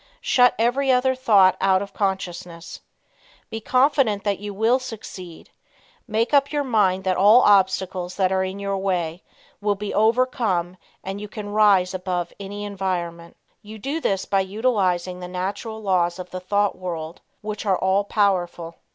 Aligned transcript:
Shut 0.19 0.55
every 0.57 0.91
other 0.91 1.13
thought 1.13 1.55
out 1.61 1.83
of 1.83 1.93
consciousness. 1.93 2.81
Be 3.51 3.61
confident 3.61 4.23
that 4.23 4.39
you 4.39 4.51
will 4.51 4.79
succeed; 4.79 5.51
make 6.07 6.33
up 6.33 6.51
your 6.51 6.63
mind 6.63 7.03
that 7.03 7.17
all 7.17 7.41
obstacles 7.41 8.15
that 8.15 8.31
are 8.31 8.43
in 8.43 8.57
your 8.57 8.79
way 8.79 9.21
will 9.61 9.75
be 9.75 9.93
overcome 9.93 10.75
and 11.03 11.21
you 11.21 11.27
can 11.27 11.49
rise 11.53 11.93
above 11.93 12.33
any 12.39 12.65
environment. 12.65 13.37
You 13.61 13.77
do 13.77 14.01
this 14.01 14.25
by 14.25 14.39
utilizing 14.39 15.19
the 15.19 15.27
natural 15.27 15.79
laws 15.83 16.17
of 16.17 16.31
the 16.31 16.39
thought 16.39 16.75
world 16.75 17.21
which 17.41 17.67
are 17.67 17.77
all 17.77 18.03
powerful. 18.03 18.77